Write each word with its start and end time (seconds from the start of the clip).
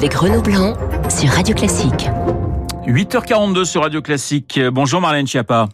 avec 0.00 0.14
Renaud 0.14 0.40
Blanc 0.40 0.72
sur 1.10 1.28
Radio 1.28 1.54
Classique. 1.54 2.08
8h42 2.86 3.66
sur 3.66 3.82
Radio 3.82 4.00
Classique. 4.00 4.58
Bonjour 4.72 4.98
Marlène 4.98 5.26
Schiappa. 5.26 5.68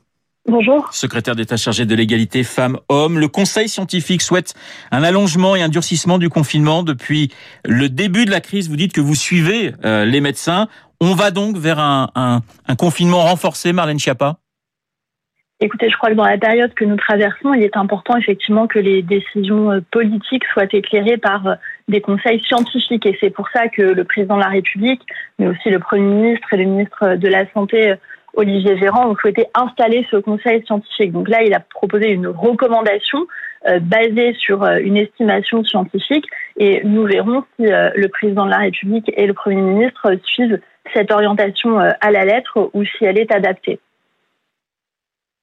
Bonjour. 0.49 0.89
Secrétaire 0.91 1.37
d'État 1.37 1.57
chargé 1.57 1.87
de 1.87 1.95
l'égalité 1.95 2.43
femmes-hommes. 2.43 3.21
Le 3.21 3.29
Conseil 3.29 3.69
scientifique 3.69 4.23
souhaite 4.23 4.55
un 4.91 5.05
allongement 5.05 5.55
et 5.55 5.63
un 5.63 5.69
durcissement 5.69 6.19
du 6.19 6.29
confinement 6.29 6.83
depuis 6.83 7.31
le 7.65 7.89
début 7.89 8.25
de 8.25 8.33
la 8.33 8.41
crise. 8.41 8.69
Vous 8.69 8.75
dites 8.75 8.93
que 8.93 9.01
vous 9.01 9.15
suivez 9.15 9.75
euh, 9.85 10.05
les 10.05 10.21
médecins. 10.21 10.67
On 11.01 11.15
va 11.15 11.31
donc 11.31 11.57
vers 11.57 11.79
un, 11.79 12.11
un, 12.17 12.41
un 12.67 12.75
confinement 12.75 13.23
renforcé, 13.23 13.73
Marlène 13.73 14.01
Schiappa? 14.01 14.39
Écoutez, 15.59 15.89
je 15.89 15.97
crois 15.97 16.11
que 16.11 16.15
dans 16.15 16.27
la 16.27 16.37
période 16.37 16.75
que 16.75 16.85
nous 16.85 16.97
traversons, 16.97 17.55
il 17.55 17.63
est 17.63 17.79
important 17.79 18.15
effectivement 18.19 18.67
que 18.67 18.79
les 18.79 19.01
décisions 19.01 19.73
euh, 19.73 19.81
politiques 19.91 20.45
soient 20.53 20.67
éclairées 20.71 21.17
par 21.17 21.47
euh, 21.47 21.55
des 21.89 22.03
conseils 22.03 22.43
scientifiques. 22.43 23.07
Et 23.07 23.17
c'est 23.23 23.31
pour 23.31 23.49
ça 23.49 23.69
que 23.69 23.81
le 23.81 24.05
président 24.05 24.37
de 24.37 24.43
la 24.43 24.51
République, 24.51 25.01
mais 25.39 25.47
aussi 25.47 25.71
le 25.71 25.79
Premier 25.79 26.03
ministre 26.03 26.53
et 26.53 26.59
le 26.59 26.65
ministre 26.65 27.15
de 27.15 27.29
la 27.29 27.51
Santé, 27.53 27.93
euh, 27.93 27.97
Olivier 28.35 28.75
Véran, 28.75 29.09
ont 29.09 29.17
souhaité 29.17 29.47
installer 29.55 30.07
ce 30.11 30.19
conseil 30.19 30.63
scientifique. 30.67 31.13
Donc 31.13 31.27
là, 31.27 31.43
il 31.43 31.55
a 31.55 31.61
proposé 31.61 32.11
une 32.11 32.27
recommandation 32.27 33.27
basée 33.81 34.35
sur 34.35 34.65
une 34.65 34.99
estimation 34.99 35.65
scientifique 35.65 36.27
et 36.59 36.83
nous 36.85 37.05
verrons 37.05 37.43
si 37.57 37.67
le 37.67 38.07
président 38.09 38.45
de 38.45 38.51
la 38.51 38.59
République 38.59 39.11
et 39.17 39.27
le 39.27 39.33
Premier 39.33 39.63
ministre 39.63 40.13
suivent 40.23 40.61
cette 40.95 41.11
orientation 41.11 41.79
à 41.79 42.11
la 42.11 42.27
lettre 42.27 42.71
ou 42.75 42.85
si 42.85 43.07
elle 43.07 43.19
est 43.19 43.33
adaptée. 43.33 43.81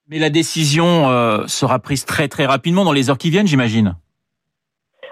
Mais 0.09 0.20
la 0.20 0.30
décision 0.30 1.09
euh, 1.09 1.48
sera 1.48 1.80
prise 1.80 2.05
très 2.05 2.27
très 2.27 2.45
rapidement 2.45 2.84
dans 2.84 2.91
les 2.91 3.09
heures 3.09 3.17
qui 3.17 3.30
viennent, 3.30 3.48
j'imagine. 3.48 3.95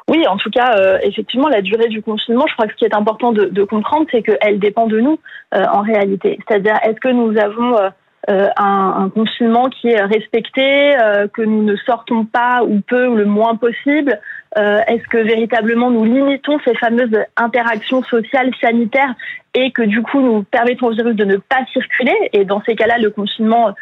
Oui, 0.09 0.27
en 0.27 0.35
tout 0.35 0.49
cas, 0.49 0.75
euh, 0.77 0.97
effectivement, 1.03 1.47
la 1.47 1.61
durée 1.61 1.87
du 1.87 2.01
confinement, 2.01 2.45
je 2.49 2.53
crois 2.53 2.65
que 2.67 2.73
ce 2.73 2.77
qui 2.77 2.85
est 2.85 2.93
important 2.93 3.31
de, 3.31 3.63
comprendre, 3.63 4.05
c'est 4.11 4.21
qu'elle 4.21 4.59
dépend 4.59 4.87
de 4.87 4.99
nous 4.99 5.17
euh, 5.53 5.63
en 5.71 5.81
réalité. 5.81 6.37
C'est-à-dire, 6.45 6.77
est-ce 6.83 6.99
que 6.99 7.07
nous 7.07 7.37
avons 7.39 7.77
un, 8.27 9.09
confinement 9.15 9.69
qui 9.69 9.87
est 9.87 10.01
respecté, 10.01 10.93
que 11.33 11.41
nous 11.41 11.63
ne 11.63 11.75
sortons 11.77 12.25
pas 12.25 12.63
ou 12.63 12.81
peu 12.81 13.07
ou 13.07 13.15
le 13.15 13.25
moins 13.25 13.55
possible 13.55 14.19
euh, 14.57 14.81
Est-ce 14.87 15.07
que 15.07 15.17
véritablement 15.17 15.91
nous 15.91 16.03
limitons 16.03 16.59
ces 16.65 16.75
fameuses 16.75 17.17
interactions 17.37 18.03
sociales 18.03 18.51
sanitaires 18.61 19.13
et 19.53 19.71
que 19.71 19.81
du 19.81 20.01
coup 20.01 20.21
nous 20.21 20.43
permettons 20.43 20.87
au 20.87 20.93
virus 20.93 21.15
de 21.15 21.25
ne 21.25 21.37
pas 21.37 21.65
circuler 21.73 22.15
Et 22.33 22.45
dans 22.45 22.61
ces 22.63 22.75
cas-là, 22.75 22.97
le 22.97 23.09
confinement 23.09 23.73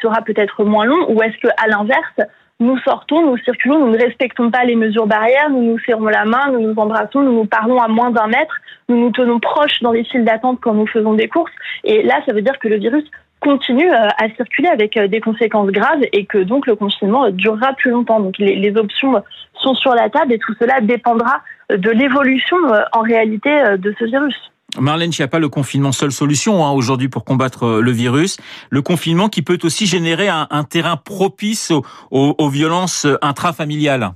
sera 0.00 0.22
peut-être 0.22 0.64
moins 0.64 0.84
long. 0.84 1.10
Ou 1.10 1.22
est-ce 1.22 1.38
que 1.38 1.48
à 1.62 1.68
l'inverse 1.68 2.28
nous 2.60 2.76
sortons, 2.78 3.24
nous 3.24 3.36
circulons, 3.38 3.78
nous 3.78 3.92
ne 3.92 3.98
respectons 3.98 4.50
pas 4.50 4.64
les 4.64 4.74
mesures 4.74 5.06
barrières, 5.06 5.48
nous 5.50 5.62
nous 5.62 5.78
serrons 5.80 6.06
la 6.06 6.24
main, 6.24 6.50
nous 6.50 6.60
nous 6.60 6.74
embrassons, 6.76 7.22
nous 7.22 7.32
nous 7.32 7.46
parlons 7.46 7.78
à 7.80 7.86
moins 7.86 8.10
d'un 8.10 8.26
mètre, 8.26 8.54
nous 8.88 8.98
nous 8.98 9.12
tenons 9.12 9.38
proches 9.38 9.80
dans 9.80 9.92
les 9.92 10.04
files 10.04 10.24
d'attente 10.24 10.58
quand 10.60 10.74
nous 10.74 10.86
faisons 10.86 11.14
des 11.14 11.28
courses. 11.28 11.52
Et 11.84 12.02
là, 12.02 12.20
ça 12.26 12.32
veut 12.32 12.42
dire 12.42 12.58
que 12.58 12.66
le 12.66 12.78
virus 12.78 13.04
continue 13.40 13.90
euh, 13.90 14.08
à 14.18 14.28
circuler 14.36 14.68
avec 14.68 14.96
euh, 14.96 15.08
des 15.08 15.20
conséquences 15.20 15.70
graves 15.70 16.02
et 16.12 16.26
que 16.26 16.38
donc 16.38 16.66
le 16.66 16.76
confinement 16.76 17.30
durera 17.30 17.72
plus 17.74 17.90
longtemps. 17.90 18.20
Donc 18.20 18.38
les, 18.38 18.56
les 18.56 18.76
options 18.76 19.22
sont 19.54 19.74
sur 19.74 19.94
la 19.94 20.10
table 20.10 20.32
et 20.32 20.38
tout 20.38 20.54
cela 20.58 20.80
dépendra 20.80 21.40
de 21.70 21.90
l'évolution 21.90 22.56
euh, 22.72 22.82
en 22.92 23.00
réalité 23.00 23.50
de 23.78 23.94
ce 23.98 24.04
virus. 24.04 24.34
Marlène 24.78 25.12
Schiappa, 25.12 25.38
le 25.38 25.48
confinement, 25.48 25.92
seule 25.92 26.12
solution 26.12 26.64
hein, 26.64 26.72
aujourd'hui 26.72 27.08
pour 27.08 27.24
combattre 27.24 27.80
le 27.80 27.90
virus. 27.90 28.36
Le 28.68 28.82
confinement 28.82 29.28
qui 29.28 29.40
peut 29.42 29.58
aussi 29.62 29.86
générer 29.86 30.28
un, 30.28 30.46
un 30.50 30.64
terrain 30.64 30.96
propice 30.96 31.70
aux, 31.70 31.84
aux, 32.10 32.34
aux 32.36 32.48
violences 32.50 33.06
intrafamiliales. 33.22 34.10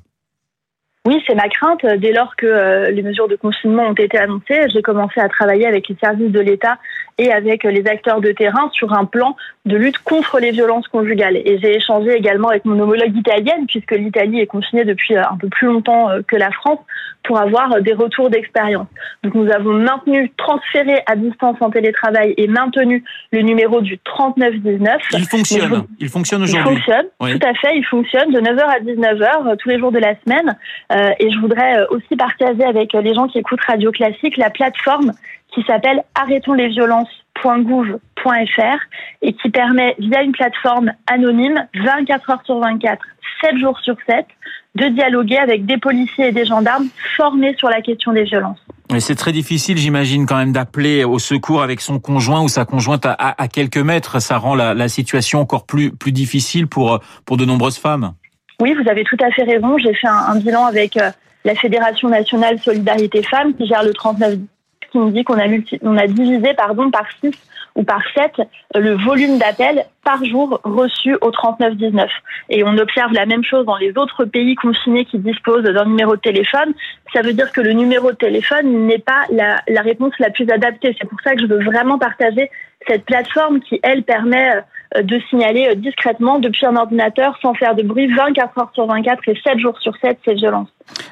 Oui, 1.04 1.20
c'est 1.26 1.34
ma 1.34 1.48
crainte. 1.48 1.84
Dès 1.98 2.12
lors 2.12 2.36
que 2.36 2.46
euh, 2.46 2.90
les 2.92 3.02
mesures 3.02 3.26
de 3.26 3.34
confinement 3.34 3.88
ont 3.88 3.94
été 3.94 4.18
annoncées, 4.18 4.68
j'ai 4.72 4.82
commencé 4.82 5.20
à 5.20 5.28
travailler 5.28 5.66
avec 5.66 5.88
les 5.88 5.96
services 5.96 6.30
de 6.30 6.38
l'État 6.38 6.78
et 7.18 7.32
avec 7.32 7.64
les 7.64 7.84
acteurs 7.88 8.20
de 8.20 8.30
terrain 8.30 8.70
sur 8.72 8.92
un 8.92 9.04
plan 9.04 9.36
de 9.64 9.76
lutte 9.76 9.98
contre 9.98 10.40
les 10.40 10.50
violences 10.50 10.88
conjugales. 10.88 11.36
Et 11.36 11.58
j'ai 11.60 11.76
échangé 11.76 12.12
également 12.14 12.48
avec 12.48 12.64
mon 12.64 12.78
homologue 12.80 13.16
italienne, 13.16 13.66
puisque 13.68 13.92
l'Italie 13.92 14.40
est 14.40 14.46
confinée 14.46 14.84
depuis 14.84 15.16
euh, 15.16 15.22
un 15.22 15.36
peu 15.36 15.48
plus 15.48 15.68
longtemps 15.68 16.10
euh, 16.10 16.20
que 16.26 16.36
la 16.36 16.50
France, 16.50 16.80
pour 17.24 17.38
avoir 17.38 17.80
des 17.80 17.92
retours 17.92 18.30
d'expérience. 18.30 18.88
Donc 19.22 19.34
nous 19.34 19.50
avons 19.52 19.74
maintenu, 19.74 20.32
transféré 20.36 21.02
à 21.06 21.16
distance 21.16 21.56
en 21.60 21.70
télétravail 21.70 22.34
et 22.36 22.46
maintenu 22.48 23.04
le 23.30 23.42
numéro 23.42 23.80
du 23.80 23.98
3919. 23.98 25.00
Il 25.12 25.24
fonctionne. 25.26 25.84
Il 26.00 26.08
fonctionne 26.08 26.42
aujourd'hui. 26.42 26.72
Il 26.72 26.76
fonctionne, 26.76 27.06
oui. 27.20 27.38
tout 27.38 27.46
à 27.46 27.54
fait. 27.54 27.76
Il 27.76 27.84
fonctionne 27.84 28.32
de 28.32 28.40
9h 28.40 28.64
à 28.64 28.80
19h 28.80 29.56
tous 29.58 29.68
les 29.68 29.78
jours 29.78 29.92
de 29.92 29.98
la 29.98 30.14
semaine. 30.24 30.56
Euh, 30.92 31.10
et 31.20 31.30
je 31.30 31.38
voudrais 31.38 31.78
euh, 31.78 31.86
aussi 31.90 32.16
partager 32.16 32.64
avec 32.64 32.92
les 32.92 33.14
gens 33.14 33.28
qui 33.28 33.38
écoutent 33.38 33.64
Radio 33.64 33.92
Classique 33.92 34.36
la 34.36 34.50
plateforme 34.50 35.12
qui 35.54 35.62
s'appelle 35.64 36.02
arrêtonslesviolences.gouv.fr 37.34 38.78
et 39.22 39.32
qui 39.34 39.50
permet 39.50 39.94
via 39.98 40.22
une 40.22 40.32
plateforme 40.32 40.92
anonyme 41.06 41.66
24 41.74 42.30
heures 42.30 42.42
sur 42.44 42.58
24, 42.58 43.00
7 43.42 43.58
jours 43.58 43.78
sur 43.80 43.96
7 44.06 44.26
de 44.74 44.86
dialoguer 44.88 45.36
avec 45.36 45.66
des 45.66 45.76
policiers 45.76 46.28
et 46.28 46.32
des 46.32 46.46
gendarmes 46.46 46.86
formés 47.16 47.54
sur 47.58 47.68
la 47.68 47.82
question 47.82 48.12
des 48.12 48.24
violences. 48.24 48.58
Mais 48.90 49.00
c'est 49.00 49.14
très 49.14 49.32
difficile, 49.32 49.76
j'imagine, 49.76 50.26
quand 50.26 50.36
même 50.36 50.52
d'appeler 50.52 51.04
au 51.04 51.18
secours 51.18 51.62
avec 51.62 51.80
son 51.80 51.98
conjoint 51.98 52.42
ou 52.42 52.48
sa 52.48 52.64
conjointe 52.64 53.04
à, 53.04 53.12
à, 53.12 53.42
à 53.42 53.48
quelques 53.48 53.78
mètres. 53.78 54.20
Ça 54.20 54.38
rend 54.38 54.54
la, 54.54 54.74
la, 54.74 54.88
situation 54.88 55.40
encore 55.40 55.66
plus, 55.66 55.90
plus 55.92 56.12
difficile 56.12 56.66
pour, 56.66 57.00
pour 57.24 57.36
de 57.36 57.44
nombreuses 57.44 57.78
femmes. 57.78 58.12
Oui, 58.60 58.74
vous 58.74 58.88
avez 58.88 59.04
tout 59.04 59.16
à 59.22 59.30
fait 59.30 59.44
raison. 59.44 59.76
J'ai 59.78 59.94
fait 59.94 60.08
un, 60.08 60.14
un, 60.28 60.38
bilan 60.38 60.64
avec 60.66 60.96
euh, 60.96 61.10
la 61.44 61.54
Fédération 61.54 62.08
nationale 62.08 62.58
Solidarité 62.58 63.22
Femmes 63.22 63.54
qui 63.54 63.66
gère 63.66 63.82
le 63.82 63.92
39 63.92 64.36
qui 64.92 64.98
nous 64.98 65.10
dit 65.10 65.24
qu'on 65.24 65.38
a, 65.38 65.48
multi, 65.48 65.78
on 65.82 65.96
a 65.96 66.06
divisé 66.06 66.54
pardon, 66.54 66.90
par 66.90 67.06
6 67.20 67.32
ou 67.74 67.84
par 67.84 68.02
7 68.14 68.42
le 68.74 68.94
volume 68.94 69.38
d'appels 69.38 69.86
par 70.04 70.22
jour 70.24 70.60
reçus 70.62 71.16
au 71.20 71.30
3919. 71.30 72.10
Et 72.50 72.62
on 72.64 72.76
observe 72.76 73.12
la 73.12 73.24
même 73.24 73.44
chose 73.44 73.64
dans 73.64 73.76
les 73.76 73.96
autres 73.96 74.24
pays 74.24 74.54
confinés 74.54 75.04
qui 75.06 75.18
disposent 75.18 75.64
d'un 75.64 75.86
numéro 75.86 76.16
de 76.16 76.20
téléphone. 76.20 76.74
Ça 77.14 77.22
veut 77.22 77.32
dire 77.32 77.50
que 77.52 77.60
le 77.60 77.72
numéro 77.72 78.10
de 78.10 78.16
téléphone 78.16 78.86
n'est 78.86 78.98
pas 78.98 79.24
la, 79.30 79.62
réponse 79.82 80.12
la 80.18 80.30
plus 80.30 80.48
adaptée. 80.50 80.94
C'est 81.00 81.08
pour 81.08 81.20
ça 81.22 81.34
que 81.34 81.40
je 81.40 81.46
veux 81.46 81.64
vraiment 81.64 81.98
partager 81.98 82.50
cette 82.86 83.04
plateforme 83.04 83.60
qui, 83.60 83.80
elle, 83.82 84.02
permet 84.02 84.62
de 85.00 85.20
signaler 85.30 85.74
discrètement 85.76 86.38
depuis 86.38 86.66
un 86.66 86.76
ordinateur 86.76 87.38
sans 87.40 87.54
faire 87.54 87.74
de 87.74 87.82
bruit 87.82 88.12
24 88.12 88.58
heures 88.58 88.70
sur 88.74 88.86
24 88.86 89.22
et 89.28 89.40
7 89.42 89.58
jours 89.58 89.78
sur 89.80 89.96
7 89.98 90.18
ces 90.26 90.34
violences. 90.34 90.68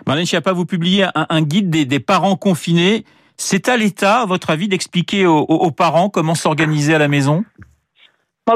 Marlène 0.07 0.27
Schiappa, 0.27 0.53
vous 0.53 0.67
publiez 0.67 1.05
un, 1.15 1.27
un 1.31 1.43
guide 1.43 1.71
des 1.71 2.01
parents 2.01 2.37
confinés. 2.37 3.05
C'est 3.43 3.71
à 3.71 3.79
l'État, 3.79 4.21
à 4.21 4.27
votre 4.27 4.51
avis, 4.51 4.69
d'expliquer 4.69 5.25
aux, 5.25 5.71
parents 5.71 6.11
comment 6.11 6.35
s'organiser 6.35 6.95
à 6.95 6.99
la 6.99 7.09
maison? 7.09 7.43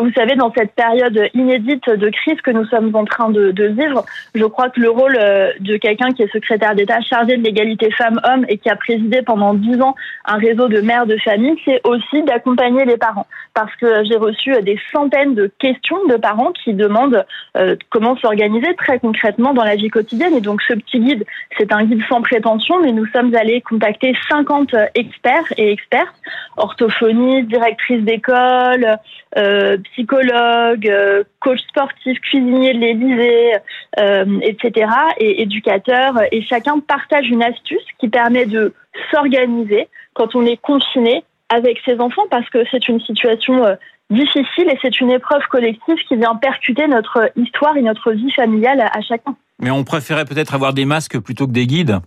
Vous 0.00 0.12
savez, 0.12 0.36
dans 0.36 0.52
cette 0.52 0.72
période 0.72 1.28
inédite 1.34 1.88
de 1.88 2.08
crise 2.10 2.40
que 2.40 2.50
nous 2.50 2.64
sommes 2.66 2.94
en 2.94 3.04
train 3.04 3.30
de, 3.30 3.50
de 3.50 3.66
vivre, 3.66 4.04
je 4.34 4.44
crois 4.44 4.70
que 4.70 4.80
le 4.80 4.90
rôle 4.90 5.18
de 5.60 5.76
quelqu'un 5.76 6.10
qui 6.12 6.22
est 6.22 6.32
secrétaire 6.32 6.74
d'État 6.74 7.00
chargé 7.00 7.36
de 7.36 7.42
l'égalité 7.42 7.90
femmes-hommes 7.92 8.44
et 8.48 8.58
qui 8.58 8.70
a 8.70 8.76
présidé 8.76 9.22
pendant 9.22 9.54
dix 9.54 9.80
ans 9.80 9.94
un 10.24 10.36
réseau 10.36 10.68
de 10.68 10.80
mères 10.80 11.06
de 11.06 11.16
famille, 11.18 11.56
c'est 11.64 11.80
aussi 11.84 12.22
d'accompagner 12.22 12.84
les 12.84 12.96
parents. 12.96 13.26
Parce 13.52 13.74
que 13.76 14.04
j'ai 14.04 14.16
reçu 14.16 14.52
des 14.62 14.78
centaines 14.92 15.34
de 15.34 15.50
questions 15.58 16.04
de 16.06 16.16
parents 16.16 16.52
qui 16.52 16.74
demandent 16.74 17.24
euh, 17.56 17.76
comment 17.90 18.16
s'organiser 18.16 18.74
très 18.76 18.98
concrètement 18.98 19.54
dans 19.54 19.64
la 19.64 19.76
vie 19.76 19.88
quotidienne. 19.88 20.34
Et 20.34 20.40
donc 20.40 20.62
ce 20.62 20.74
petit 20.74 21.00
guide, 21.00 21.24
c'est 21.58 21.72
un 21.72 21.84
guide 21.84 22.02
sans 22.08 22.22
prétention, 22.22 22.80
mais 22.80 22.92
nous 22.92 23.06
sommes 23.06 23.34
allés 23.34 23.60
contacter 23.60 24.14
50 24.28 24.74
experts 24.94 25.52
et 25.56 25.70
expertes, 25.72 26.14
orthophonistes, 26.56 27.48
directrices 27.48 28.02
d'école, 28.02 28.98
euh, 29.36 29.76
psychologue, 29.92 30.88
euh, 30.88 31.24
coach 31.40 31.60
sportif, 31.68 32.18
cuisinier 32.20 32.74
de 32.74 32.78
l'Élysée, 32.78 33.52
euh, 33.98 34.40
etc., 34.42 34.90
et 35.18 35.42
éducateur. 35.42 36.14
Et 36.32 36.42
chacun 36.42 36.78
partage 36.80 37.28
une 37.28 37.42
astuce 37.42 37.84
qui 37.98 38.08
permet 38.08 38.46
de 38.46 38.74
s'organiser 39.10 39.88
quand 40.14 40.34
on 40.34 40.44
est 40.46 40.60
confiné 40.60 41.24
avec 41.48 41.78
ses 41.84 42.00
enfants 42.00 42.24
parce 42.30 42.48
que 42.50 42.58
c'est 42.70 42.88
une 42.88 43.00
situation 43.00 43.64
euh, 43.64 43.74
difficile 44.10 44.68
et 44.70 44.78
c'est 44.82 45.00
une 45.00 45.10
épreuve 45.10 45.42
collective 45.50 45.96
qui 46.08 46.16
vient 46.16 46.36
percuter 46.36 46.86
notre 46.88 47.30
histoire 47.36 47.76
et 47.76 47.82
notre 47.82 48.12
vie 48.12 48.32
familiale 48.32 48.80
à 48.80 49.00
chacun. 49.02 49.36
Mais 49.60 49.70
on 49.70 49.84
préférait 49.84 50.24
peut-être 50.24 50.54
avoir 50.54 50.72
des 50.74 50.84
masques 50.84 51.18
plutôt 51.20 51.46
que 51.46 51.52
des 51.52 51.66
guides 51.66 52.00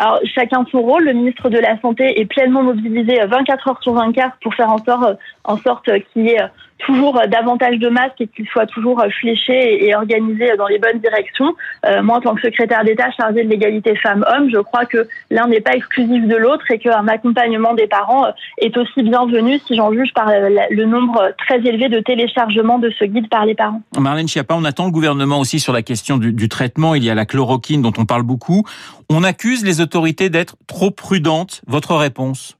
alors, 0.00 0.20
chacun 0.32 0.64
son 0.70 0.80
rôle. 0.80 1.04
Le 1.04 1.12
ministre 1.12 1.50
de 1.50 1.58
la 1.58 1.80
Santé 1.80 2.20
est 2.20 2.26
pleinement 2.26 2.62
mobilisé 2.62 3.18
24 3.26 3.68
heures 3.68 3.82
sur 3.82 3.94
24 3.94 4.36
pour 4.40 4.54
faire 4.54 4.70
en 4.70 4.78
sorte, 4.78 5.18
en 5.44 5.56
sorte 5.56 5.90
qu'il 6.12 6.26
y 6.26 6.30
ait 6.30 6.46
toujours 6.78 7.20
davantage 7.28 7.78
de 7.78 7.88
masques 7.88 8.20
et 8.20 8.26
qu'il 8.28 8.46
soit 8.48 8.66
toujours 8.66 9.02
fléché 9.20 9.86
et 9.86 9.94
organisé 9.94 10.56
dans 10.56 10.66
les 10.66 10.78
bonnes 10.78 11.00
directions. 11.00 11.54
Euh, 11.86 12.02
moi, 12.02 12.16
en 12.16 12.20
tant 12.20 12.34
que 12.34 12.42
secrétaire 12.42 12.84
d'État 12.84 13.10
chargé 13.10 13.44
de 13.44 13.48
l'égalité 13.48 13.96
femmes-hommes, 13.96 14.50
je 14.52 14.58
crois 14.58 14.84
que 14.84 15.08
l'un 15.30 15.46
n'est 15.48 15.60
pas 15.60 15.74
exclusif 15.74 16.26
de 16.26 16.36
l'autre 16.36 16.64
et 16.70 16.78
qu'un 16.78 17.08
accompagnement 17.08 17.74
des 17.74 17.86
parents 17.86 18.26
est 18.58 18.76
aussi 18.76 19.02
bienvenu 19.02 19.58
si 19.66 19.74
j'en 19.74 19.92
juge 19.92 20.12
par 20.14 20.30
le 20.30 20.84
nombre 20.84 21.32
très 21.38 21.58
élevé 21.58 21.88
de 21.88 22.00
téléchargements 22.00 22.78
de 22.78 22.90
ce 22.98 23.04
guide 23.04 23.28
par 23.28 23.44
les 23.44 23.54
parents. 23.54 23.82
Marlène 23.98 24.28
Schiappa, 24.28 24.54
on 24.54 24.64
attend 24.64 24.86
le 24.86 24.92
gouvernement 24.92 25.40
aussi 25.40 25.60
sur 25.60 25.72
la 25.72 25.82
question 25.82 26.16
du 26.18 26.48
traitement. 26.48 26.94
Il 26.94 27.04
y 27.04 27.10
a 27.10 27.14
la 27.14 27.26
chloroquine 27.26 27.82
dont 27.82 27.92
on 27.98 28.06
parle 28.06 28.22
beaucoup. 28.22 28.64
On 29.10 29.24
accuse 29.24 29.64
les 29.64 29.80
autorités 29.80 30.30
d'être 30.30 30.56
trop 30.66 30.90
prudentes. 30.90 31.62
Votre 31.66 31.94
réponse? 31.96 32.57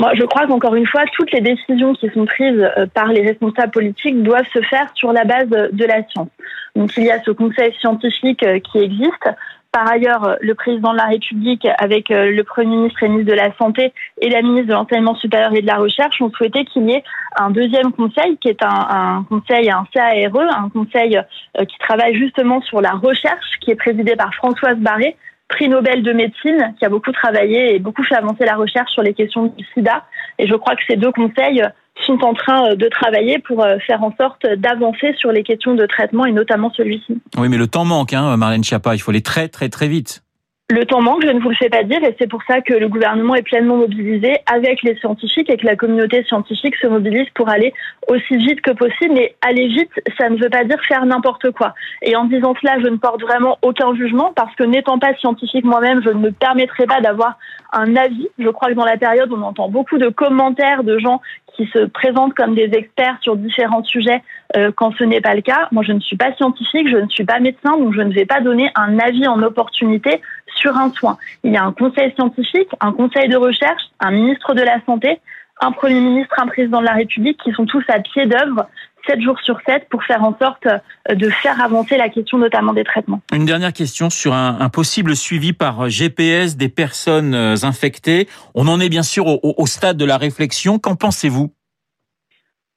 Moi, 0.00 0.10
je 0.14 0.24
crois 0.24 0.48
qu'encore 0.48 0.74
une 0.74 0.86
fois, 0.86 1.04
toutes 1.16 1.30
les 1.30 1.40
décisions 1.40 1.94
qui 1.94 2.10
sont 2.10 2.24
prises 2.24 2.68
euh, 2.76 2.86
par 2.92 3.06
les 3.08 3.24
responsables 3.24 3.70
politiques 3.70 4.20
doivent 4.24 4.48
se 4.52 4.60
faire 4.62 4.90
sur 4.94 5.12
la 5.12 5.24
base 5.24 5.48
de 5.48 5.84
la 5.84 6.02
science. 6.08 6.30
Donc, 6.74 6.96
il 6.96 7.04
y 7.04 7.10
a 7.12 7.22
ce 7.22 7.30
conseil 7.30 7.72
scientifique 7.78 8.42
euh, 8.42 8.58
qui 8.58 8.78
existe. 8.78 9.28
Par 9.70 9.88
ailleurs, 9.88 10.36
le 10.40 10.54
président 10.54 10.92
de 10.92 10.96
la 10.96 11.04
République, 11.04 11.66
avec 11.78 12.10
euh, 12.10 12.32
le 12.32 12.42
Premier 12.42 12.76
ministre 12.76 13.04
et 13.04 13.08
ministre 13.08 13.30
de 13.30 13.36
la 13.36 13.54
Santé 13.56 13.92
et 14.20 14.30
la 14.30 14.42
ministre 14.42 14.66
de 14.66 14.72
l'Enseignement 14.72 15.14
supérieur 15.14 15.54
et 15.54 15.62
de 15.62 15.66
la 15.66 15.76
Recherche, 15.76 16.20
ont 16.20 16.30
souhaité 16.30 16.64
qu'il 16.64 16.90
y 16.90 16.94
ait 16.94 17.04
un 17.36 17.50
deuxième 17.50 17.92
conseil, 17.92 18.36
qui 18.38 18.48
est 18.48 18.62
un, 18.64 18.68
un 18.68 19.24
conseil, 19.28 19.70
un 19.70 19.84
CARE, 19.92 20.36
un 20.36 20.70
conseil 20.70 21.20
qui 21.68 21.78
travaille 21.78 22.14
justement 22.14 22.60
sur 22.62 22.80
la 22.80 22.92
recherche, 22.92 23.58
qui 23.60 23.72
est 23.72 23.76
présidé 23.76 24.14
par 24.14 24.32
Françoise 24.34 24.76
Barré, 24.78 25.16
prix 25.48 25.68
Nobel 25.68 26.02
de 26.02 26.12
médecine, 26.12 26.74
qui 26.78 26.84
a 26.84 26.88
beaucoup 26.88 27.12
travaillé 27.12 27.74
et 27.74 27.78
beaucoup 27.78 28.02
fait 28.04 28.16
avancer 28.16 28.44
la 28.44 28.56
recherche 28.56 28.92
sur 28.92 29.02
les 29.02 29.14
questions 29.14 29.46
du 29.46 29.64
sida. 29.74 30.04
Et 30.38 30.46
je 30.46 30.54
crois 30.54 30.74
que 30.74 30.82
ces 30.88 30.96
deux 30.96 31.12
conseils 31.12 31.62
sont 32.06 32.18
en 32.24 32.34
train 32.34 32.70
euh, 32.70 32.74
de 32.74 32.88
travailler 32.88 33.38
pour 33.38 33.62
euh, 33.64 33.78
faire 33.86 34.02
en 34.02 34.12
sorte 34.20 34.46
d'avancer 34.46 35.14
sur 35.16 35.30
les 35.30 35.42
questions 35.42 35.74
de 35.74 35.86
traitement 35.86 36.26
et 36.26 36.32
notamment 36.32 36.72
celui-ci. 36.76 37.20
Oui, 37.38 37.48
mais 37.48 37.56
le 37.56 37.66
temps 37.66 37.84
manque, 37.84 38.12
hein, 38.12 38.36
Marlène 38.36 38.64
Schiappa. 38.64 38.94
Il 38.94 38.98
faut 38.98 39.10
aller 39.10 39.22
très, 39.22 39.48
très, 39.48 39.68
très 39.68 39.88
vite. 39.88 40.22
Le 40.70 40.86
temps 40.86 41.02
manque, 41.02 41.22
je 41.22 41.30
ne 41.30 41.40
vous 41.40 41.50
le 41.50 41.56
fais 41.56 41.68
pas 41.68 41.82
dire, 41.82 42.02
et 42.02 42.16
c'est 42.18 42.26
pour 42.26 42.42
ça 42.44 42.62
que 42.62 42.72
le 42.72 42.88
gouvernement 42.88 43.34
est 43.34 43.42
pleinement 43.42 43.76
mobilisé 43.76 44.38
avec 44.46 44.82
les 44.82 44.96
scientifiques 44.96 45.50
et 45.50 45.58
que 45.58 45.66
la 45.66 45.76
communauté 45.76 46.24
scientifique 46.24 46.74
se 46.76 46.86
mobilise 46.86 47.28
pour 47.34 47.50
aller 47.50 47.74
aussi 48.08 48.38
vite 48.38 48.62
que 48.62 48.70
possible. 48.70 49.12
Mais 49.12 49.34
aller 49.42 49.68
vite, 49.68 49.90
ça 50.16 50.30
ne 50.30 50.38
veut 50.38 50.48
pas 50.48 50.64
dire 50.64 50.80
faire 50.88 51.04
n'importe 51.04 51.50
quoi. 51.50 51.74
Et 52.00 52.16
en 52.16 52.24
disant 52.24 52.54
cela, 52.62 52.80
je 52.82 52.88
ne 52.88 52.96
porte 52.96 53.20
vraiment 53.20 53.58
aucun 53.60 53.94
jugement 53.94 54.32
parce 54.34 54.56
que 54.56 54.64
n'étant 54.64 54.98
pas 54.98 55.14
scientifique 55.16 55.66
moi-même, 55.66 56.00
je 56.02 56.08
ne 56.08 56.18
me 56.18 56.32
permettrai 56.32 56.86
pas 56.86 57.02
d'avoir 57.02 57.36
un 57.74 57.94
avis. 57.94 58.28
Je 58.38 58.48
crois 58.48 58.70
que 58.70 58.74
dans 58.74 58.86
la 58.86 58.96
période, 58.96 59.30
on 59.32 59.42
entend 59.42 59.68
beaucoup 59.68 59.98
de 59.98 60.08
commentaires 60.08 60.82
de 60.82 60.98
gens 60.98 61.20
qui 61.56 61.66
se 61.72 61.86
présentent 61.86 62.34
comme 62.34 62.54
des 62.54 62.70
experts 62.72 63.16
sur 63.20 63.36
différents 63.36 63.84
sujets 63.84 64.22
euh, 64.56 64.72
quand 64.74 64.92
ce 64.96 65.04
n'est 65.04 65.20
pas 65.20 65.34
le 65.34 65.40
cas. 65.40 65.68
Moi, 65.72 65.82
je 65.86 65.92
ne 65.92 66.00
suis 66.00 66.16
pas 66.16 66.34
scientifique, 66.34 66.88
je 66.88 66.96
ne 66.96 67.08
suis 67.08 67.24
pas 67.24 67.40
médecin, 67.40 67.76
donc 67.78 67.94
je 67.94 68.00
ne 68.00 68.12
vais 68.12 68.26
pas 68.26 68.40
donner 68.40 68.70
un 68.74 68.98
avis 68.98 69.26
en 69.26 69.42
opportunité 69.42 70.20
sur 70.56 70.76
un 70.76 70.90
soin. 70.90 71.16
Il 71.42 71.52
y 71.52 71.56
a 71.56 71.64
un 71.64 71.72
conseil 71.72 72.12
scientifique, 72.14 72.68
un 72.80 72.92
conseil 72.92 73.28
de 73.28 73.36
recherche, 73.36 73.82
un 74.00 74.10
ministre 74.10 74.54
de 74.54 74.62
la 74.62 74.80
Santé, 74.84 75.20
un 75.60 75.72
Premier 75.72 76.00
ministre, 76.00 76.34
un 76.38 76.46
président 76.46 76.80
de 76.80 76.86
la 76.86 76.92
République 76.92 77.40
qui 77.42 77.52
sont 77.52 77.66
tous 77.66 77.84
à 77.88 78.00
pied 78.00 78.26
d'œuvre 78.26 78.66
7 79.06 79.20
jours 79.20 79.38
sur 79.40 79.58
7 79.66 79.88
pour 79.88 80.02
faire 80.04 80.22
en 80.22 80.36
sorte 80.38 80.66
euh, 80.66 81.14
de 81.14 81.28
faire 81.28 81.60
avancer 81.60 81.96
la 81.96 82.08
question 82.08 82.38
notamment 82.38 82.72
des 82.72 82.84
traitements. 82.84 83.20
Une 83.32 83.44
dernière 83.44 83.72
question 83.72 84.10
sur 84.10 84.32
un, 84.32 84.68
possible 84.68 85.14
suivi 85.14 85.52
par 85.52 85.88
GPS 85.88 86.56
des 86.56 86.68
personnes 86.68 87.34
euh, 87.34 87.54
infectées. 87.62 88.28
On 88.54 88.66
en 88.68 88.80
est 88.80 88.88
bien 88.88 89.02
sûr 89.02 89.26
au, 89.26 89.66
stade 89.66 89.96
de 89.96 90.04
la 90.04 90.16
réflexion. 90.16 90.78
Qu'en 90.78 90.96
pensez-vous? 90.96 91.52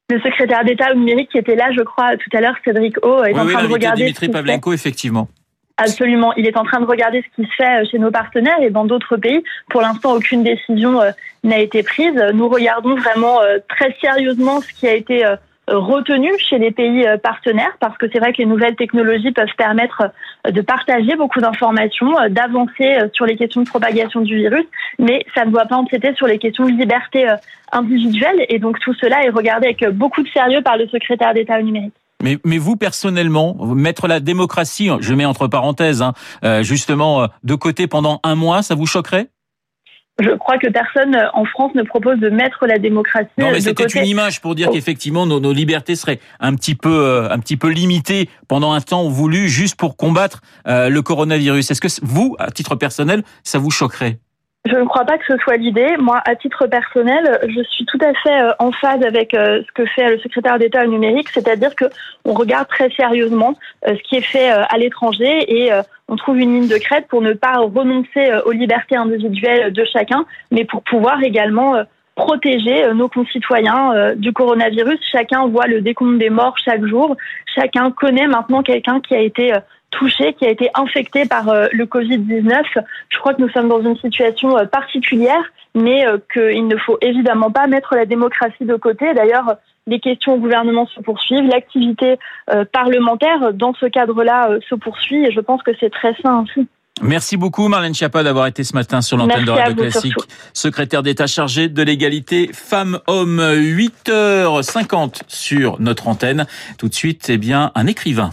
Le 0.09 0.19
secrétaire 0.21 0.63
d'État 0.63 0.91
au 0.91 0.95
numérique 0.95 1.29
qui 1.31 1.37
était 1.37 1.55
là, 1.55 1.69
je 1.75 1.81
crois, 1.81 2.15
tout 2.17 2.29
à 2.35 2.39
l'heure, 2.39 2.55
Cédric 2.63 2.95
O, 3.03 3.23
est 3.23 3.37
en 3.37 3.45
train 3.45 3.63
de 3.63 3.73
regarder. 3.73 4.03
Dimitri 4.03 4.29
Pavlenko, 4.29 4.71
effectivement. 4.71 5.27
Absolument. 5.77 6.33
Il 6.35 6.47
est 6.47 6.57
en 6.57 6.63
train 6.63 6.79
de 6.79 6.85
regarder 6.85 7.23
ce 7.23 7.41
qui 7.41 7.47
se 7.47 7.55
fait 7.55 7.81
euh, 7.81 7.85
chez 7.89 7.99
nos 7.99 8.09
partenaires 8.09 8.61
et 8.61 8.69
dans 8.69 8.85
d'autres 8.85 9.17
pays. 9.17 9.43
Pour 9.69 9.81
l'instant, 9.81 10.13
aucune 10.13 10.43
décision 10.43 11.01
n'a 11.43 11.59
été 11.59 11.83
prise. 11.83 12.15
Nous 12.33 12.47
regardons 12.47 12.95
vraiment 12.95 13.39
très 13.69 13.95
sérieusement 14.01 14.61
ce 14.61 14.73
qui 14.73 14.87
a 14.87 14.93
été 14.93 15.23
retenu 15.75 16.29
chez 16.39 16.57
les 16.57 16.71
pays 16.71 17.05
euh, 17.05 17.17
partenaires 17.17 17.75
parce 17.79 17.97
que 17.97 18.05
c'est 18.11 18.19
vrai 18.19 18.31
que 18.31 18.37
les 18.37 18.45
nouvelles 18.45 18.75
technologies 18.75 19.31
peuvent 19.31 19.47
permettre 19.57 20.03
euh, 20.45 20.51
de 20.51 20.61
partager 20.61 21.15
beaucoup 21.15 21.41
d'informations, 21.41 22.17
euh, 22.19 22.29
d'avancer 22.29 22.97
sur 23.13 23.25
les 23.25 23.35
questions 23.35 23.61
de 23.61 23.67
propagation 23.67 24.21
du 24.21 24.35
virus, 24.37 24.65
mais 24.99 25.25
ça 25.35 25.45
ne 25.45 25.51
doit 25.51 25.65
pas 25.65 25.75
empiéter 25.75 26.13
sur 26.15 26.27
les 26.27 26.37
questions 26.37 26.65
de 26.65 26.71
liberté 26.71 27.27
individuelle 27.71 28.45
et 28.49 28.59
donc 28.59 28.79
tout 28.79 28.93
cela 28.93 29.23
est 29.23 29.29
regardé 29.29 29.67
avec 29.67 29.85
beaucoup 29.89 30.23
de 30.23 30.29
sérieux 30.29 30.61
par 30.61 30.77
le 30.77 30.87
secrétaire 30.87 31.33
d'État 31.33 31.59
au 31.59 31.61
numérique. 31.61 31.93
Mais, 32.23 32.37
mais, 32.45 32.57
vous 32.57 32.75
personnellement, 32.75 33.55
mettre 33.75 34.07
la 34.07 34.19
démocratie, 34.19 34.89
je 34.99 35.13
mets 35.13 35.25
entre 35.25 35.47
parenthèses, 35.47 36.01
hein, 36.01 36.13
justement 36.63 37.27
de 37.43 37.55
côté 37.55 37.87
pendant 37.87 38.19
un 38.23 38.35
mois, 38.35 38.63
ça 38.63 38.73
vous 38.73 38.87
choquerait? 38.87 39.27
Je 40.19 40.31
crois 40.31 40.57
que 40.57 40.67
personne 40.67 41.15
euh, 41.15 41.27
en 41.33 41.45
France 41.45 41.73
ne 41.75 41.83
propose 41.83 42.19
de 42.19 42.29
mettre 42.29 42.65
la 42.65 42.79
démocratie. 42.79 43.29
Non, 43.37 43.51
mais 43.51 43.61
c'était 43.61 43.85
une 43.85 44.05
image 44.05 44.41
pour 44.41 44.55
dire 44.55 44.67
oh. 44.69 44.73
qu'effectivement 44.73 45.25
nos, 45.25 45.39
nos, 45.39 45.53
libertés 45.53 45.95
seraient 45.95 46.19
un 46.39 46.55
petit 46.55 46.75
peu, 46.75 46.89
euh, 46.89 47.29
un 47.29 47.39
petit 47.39 47.57
peu 47.57 47.69
limitées 47.69 48.29
pendant 48.47 48.73
un 48.73 48.81
temps 48.81 49.07
voulu, 49.09 49.47
juste 49.47 49.75
pour 49.75 49.95
combattre 49.95 50.41
euh, 50.67 50.89
le 50.89 51.01
coronavirus. 51.01 51.69
Est-ce 51.69 51.81
que 51.81 51.87
vous, 52.05 52.35
à 52.39 52.51
titre 52.51 52.75
personnel, 52.75 53.23
ça 53.43 53.59
vous 53.59 53.71
choquerait? 53.71 54.19
Je 54.69 54.75
ne 54.75 54.85
crois 54.85 55.05
pas 55.05 55.17
que 55.17 55.25
ce 55.25 55.37
soit 55.37 55.57
l'idée. 55.57 55.95
Moi, 55.99 56.21
à 56.25 56.35
titre 56.35 56.67
personnel, 56.67 57.39
je 57.47 57.61
suis 57.63 57.85
tout 57.85 57.99
à 58.01 58.13
fait 58.13 58.41
euh, 58.41 58.51
en 58.59 58.71
phase 58.71 59.03
avec 59.03 59.33
euh, 59.33 59.61
ce 59.65 59.71
que 59.71 59.85
fait 59.85 60.09
le 60.09 60.19
secrétaire 60.19 60.59
d'État 60.59 60.83
au 60.83 60.87
numérique, 60.87 61.29
c'est-à-dire 61.29 61.75
que 61.75 61.85
on 62.25 62.33
regarde 62.33 62.67
très 62.67 62.89
sérieusement 62.91 63.53
euh, 63.87 63.95
ce 63.95 64.03
qui 64.03 64.15
est 64.15 64.21
fait 64.21 64.49
à 64.49 64.77
l'étranger 64.77 65.45
et 65.47 65.71
on 66.07 66.15
trouve 66.15 66.39
une 66.39 66.53
ligne 66.53 66.67
de 66.67 66.77
crête 66.77 67.07
pour 67.07 67.21
ne 67.21 67.33
pas 67.33 67.57
renoncer 67.57 68.31
aux 68.45 68.51
libertés 68.51 68.95
individuelles 68.95 69.73
de 69.73 69.85
chacun, 69.85 70.25
mais 70.51 70.65
pour 70.65 70.83
pouvoir 70.83 71.21
également 71.23 71.75
protéger 72.15 72.93
nos 72.93 73.07
concitoyens 73.07 74.13
du 74.15 74.33
coronavirus. 74.33 74.99
Chacun 75.11 75.47
voit 75.47 75.67
le 75.67 75.81
décompte 75.81 76.17
des 76.17 76.29
morts 76.29 76.55
chaque 76.63 76.85
jour. 76.85 77.15
Chacun 77.55 77.91
connaît 77.91 78.27
maintenant 78.27 78.63
quelqu'un 78.63 78.99
qui 79.01 79.15
a 79.15 79.19
été 79.19 79.53
touché, 79.91 80.33
qui 80.33 80.45
a 80.45 80.49
été 80.49 80.69
infecté 80.73 81.25
par 81.25 81.49
euh, 81.49 81.67
le 81.71 81.85
Covid-19. 81.85 82.61
Je 83.09 83.19
crois 83.19 83.33
que 83.33 83.41
nous 83.41 83.49
sommes 83.49 83.69
dans 83.69 83.81
une 83.81 83.97
situation 83.97 84.57
euh, 84.57 84.65
particulière, 84.65 85.43
mais 85.75 86.05
euh, 86.05 86.17
qu'il 86.33 86.67
ne 86.67 86.77
faut 86.77 86.97
évidemment 87.01 87.51
pas 87.51 87.67
mettre 87.67 87.95
la 87.95 88.05
démocratie 88.05 88.65
de 88.65 88.75
côté. 88.75 89.13
D'ailleurs, 89.13 89.55
les 89.85 89.99
questions 89.99 90.33
au 90.33 90.37
gouvernement 90.37 90.85
se 90.87 90.99
poursuivent, 90.99 91.47
l'activité 91.47 92.19
parlementaire 92.73 93.53
dans 93.53 93.73
ce 93.73 93.85
cadre-là 93.85 94.49
se 94.67 94.75
poursuit 94.75 95.25
et 95.25 95.31
je 95.31 95.39
pense 95.39 95.63
que 95.63 95.71
c'est 95.79 95.89
très 95.89 96.13
sain 96.21 96.43
ainsi. 96.43 96.67
Merci 97.01 97.37
beaucoup 97.37 97.69
Marlène 97.69 97.93
Schiappa 97.93 98.21
d'avoir 98.21 98.47
été 98.47 98.65
ce 98.65 98.73
matin 98.73 98.99
sur 99.01 99.15
l'antenne 99.15 99.45
de 99.45 99.51
Radio 99.51 99.75
Classique, 99.75 100.13
secrétaire 100.51 101.03
d'État 101.03 101.27
chargé 101.27 101.69
de 101.69 101.81
l'égalité 101.83 102.49
femmes-hommes. 102.51 103.39
8h50 103.39 105.21
sur 105.29 105.79
notre 105.79 106.09
antenne. 106.09 106.47
Tout 106.77 106.89
de 106.89 106.93
suite, 106.93 107.29
eh 107.29 107.37
bien, 107.37 107.71
un 107.73 107.87
écrivain. 107.87 108.31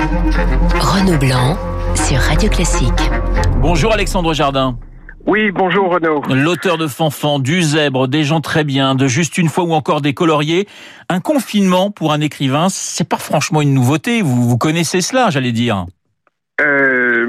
Renaud 0.00 1.18
Blanc 1.18 1.58
sur 1.94 2.16
Radio 2.16 2.48
Classique. 2.48 3.10
Bonjour 3.58 3.92
Alexandre 3.92 4.32
Jardin. 4.32 4.78
Oui, 5.26 5.50
bonjour 5.50 5.92
Renaud. 5.92 6.22
L'auteur 6.30 6.78
de 6.78 6.86
Fanfan, 6.86 7.38
du 7.38 7.60
Zèbre, 7.60 8.08
des 8.08 8.24
gens 8.24 8.40
très 8.40 8.64
bien, 8.64 8.94
de 8.94 9.06
Juste 9.06 9.36
une 9.36 9.50
fois 9.50 9.64
ou 9.64 9.72
encore 9.72 10.00
des 10.00 10.14
coloriers. 10.14 10.66
Un 11.10 11.20
confinement 11.20 11.90
pour 11.90 12.14
un 12.14 12.22
écrivain, 12.22 12.68
c'est 12.70 13.06
pas 13.06 13.18
franchement 13.18 13.60
une 13.60 13.74
nouveauté. 13.74 14.22
Vous, 14.22 14.48
vous 14.48 14.56
connaissez 14.56 15.02
cela, 15.02 15.28
j'allais 15.28 15.52
dire. 15.52 15.84
Euh, 16.62 17.26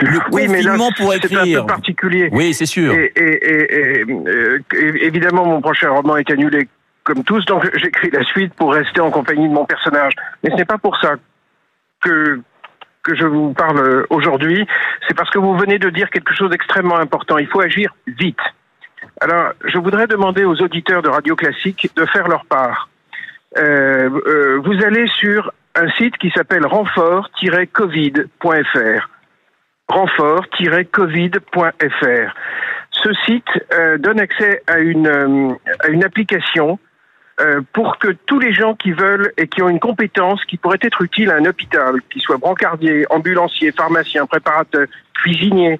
le 0.00 0.18
oui, 0.32 0.46
confinement 0.46 0.88
pour 0.96 1.12
écrire. 1.12 1.42
C'est 1.44 1.56
un 1.56 1.60
peu 1.60 1.66
particulier. 1.66 2.30
Oui, 2.32 2.54
c'est 2.54 2.64
sûr. 2.64 2.94
Et, 2.94 3.12
euh, 3.18 4.58
évidemment, 5.02 5.44
mon 5.44 5.60
prochain 5.60 5.90
roman 5.90 6.16
est 6.16 6.30
annulé 6.30 6.68
comme 7.06 7.22
tous, 7.22 7.44
donc 7.44 7.70
j'écris 7.76 8.10
la 8.10 8.24
suite 8.24 8.52
pour 8.54 8.74
rester 8.74 9.00
en 9.00 9.12
compagnie 9.12 9.48
de 9.48 9.54
mon 9.54 9.64
personnage. 9.64 10.14
Mais 10.42 10.50
ce 10.50 10.56
n'est 10.56 10.64
pas 10.64 10.78
pour 10.78 11.00
ça 11.00 11.14
que 12.02 12.40
que 13.04 13.14
je 13.14 13.24
vous 13.24 13.52
parle 13.52 14.04
aujourd'hui, 14.10 14.66
c'est 15.06 15.14
parce 15.14 15.30
que 15.30 15.38
vous 15.38 15.56
venez 15.56 15.78
de 15.78 15.90
dire 15.90 16.10
quelque 16.10 16.34
chose 16.34 16.50
d'extrêmement 16.50 16.96
important. 16.96 17.38
Il 17.38 17.46
faut 17.46 17.60
agir 17.60 17.94
vite. 18.08 18.40
Alors, 19.20 19.52
je 19.64 19.78
voudrais 19.78 20.08
demander 20.08 20.44
aux 20.44 20.60
auditeurs 20.60 21.02
de 21.02 21.08
Radio 21.08 21.36
Classique 21.36 21.88
de 21.94 22.04
faire 22.06 22.26
leur 22.26 22.44
part. 22.46 22.88
Euh, 23.56 24.10
euh, 24.26 24.60
vous 24.64 24.84
allez 24.84 25.06
sur 25.06 25.52
un 25.76 25.88
site 25.92 26.18
qui 26.18 26.30
s'appelle 26.30 26.66
renfort-covid.fr. 26.66 29.08
Renfort-covid.fr. 29.88 32.34
Ce 32.90 33.12
site 33.24 33.46
euh, 33.72 33.98
donne 33.98 34.18
accès 34.18 34.64
à 34.66 34.80
une, 34.80 35.56
à 35.80 35.86
une 35.88 36.02
application 36.02 36.80
euh, 37.40 37.60
pour 37.72 37.98
que 37.98 38.08
tous 38.26 38.38
les 38.38 38.52
gens 38.52 38.74
qui 38.74 38.92
veulent 38.92 39.32
et 39.36 39.46
qui 39.46 39.62
ont 39.62 39.68
une 39.68 39.80
compétence 39.80 40.44
qui 40.46 40.56
pourrait 40.56 40.78
être 40.80 41.02
utile 41.02 41.30
à 41.30 41.36
un 41.36 41.44
hôpital, 41.44 42.00
qu'ils 42.10 42.22
soient 42.22 42.38
brancardiers, 42.38 43.04
ambulanciers, 43.10 43.72
pharmaciens, 43.72 44.26
préparateurs, 44.26 44.86
cuisiniers, 45.14 45.78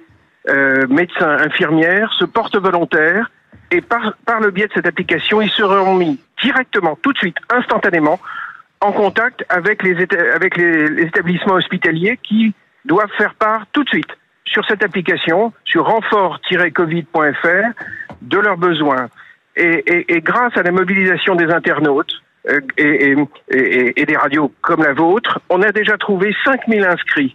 euh, 0.49 0.87
médecins, 0.89 1.39
infirmières, 1.41 2.13
se 2.19 2.25
portent 2.25 2.57
volontaires 2.57 3.31
et 3.71 3.81
par, 3.81 4.15
le 4.41 4.51
biais 4.51 4.67
de 4.67 4.73
cette 4.75 4.87
application, 4.87 5.41
ils 5.41 5.51
seront 5.51 5.95
mis 5.95 6.21
directement, 6.43 6.97
tout 7.03 7.13
de 7.13 7.19
suite, 7.19 7.37
instantanément, 7.51 8.21
en 8.81 8.93
contact 8.93 9.45
avec 9.49 9.83
les, 9.83 9.97
avec 10.35 10.57
les, 10.57 10.89
les 10.89 11.03
établissements 11.03 11.55
hospitaliers 11.55 12.19
qui 12.23 12.55
doivent 12.85 13.11
faire 13.17 13.35
part 13.35 13.67
tout 13.73 13.83
de 13.83 13.89
suite 13.89 14.11
sur 14.45 14.65
cette 14.67 14.85
application, 14.85 15.53
sur 15.65 15.87
renfort-covid.fr, 15.87 17.69
de 18.23 18.39
leurs 18.39 18.57
besoins. 18.57 19.09
Et, 19.57 20.21
grâce 20.21 20.57
à 20.57 20.63
la 20.63 20.71
mobilisation 20.71 21.35
des 21.35 21.47
internautes 21.47 22.13
euh, 22.49 22.61
et, 22.77 24.05
des 24.05 24.17
radios 24.17 24.53
comme 24.61 24.83
la 24.83 24.93
vôtre, 24.93 25.41
on 25.49 25.63
a 25.63 25.73
déjà 25.73 25.97
trouvé 25.97 26.35
5000 26.45 26.85
inscrits. 26.85 27.35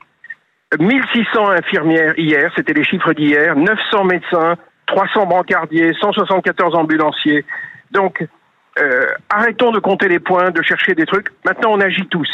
1600 0.79 1.49
infirmières 1.49 2.13
hier, 2.17 2.51
c'était 2.55 2.73
les 2.73 2.83
chiffres 2.83 3.13
d'hier, 3.13 3.55
900 3.55 4.03
médecins, 4.05 4.55
300 4.85 5.25
brancardiers, 5.25 5.93
174 5.99 6.75
ambulanciers. 6.75 7.43
Donc, 7.89 8.25
euh, 8.79 9.07
arrêtons 9.29 9.71
de 9.71 9.79
compter 9.79 10.07
les 10.07 10.19
points, 10.19 10.51
de 10.51 10.61
chercher 10.61 10.93
des 10.93 11.05
trucs. 11.05 11.27
Maintenant, 11.43 11.73
on 11.73 11.81
agit 11.81 12.07
tous. 12.07 12.29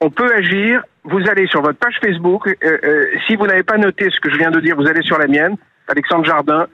On 0.00 0.10
peut 0.10 0.32
agir. 0.34 0.84
Vous 1.04 1.28
allez 1.28 1.46
sur 1.46 1.62
votre 1.62 1.78
page 1.78 1.98
Facebook. 2.00 2.48
Euh, 2.62 3.06
si 3.26 3.34
vous 3.34 3.46
n'avez 3.46 3.62
pas 3.62 3.78
noté 3.78 4.10
ce 4.10 4.20
que 4.20 4.30
je 4.30 4.36
viens 4.36 4.50
de 4.50 4.60
dire, 4.60 4.76
vous 4.76 4.86
allez 4.86 5.02
sur 5.02 5.18
la 5.18 5.26
mienne, 5.26 5.56
Alexandre 5.88 6.24
Jardin, 6.24 6.66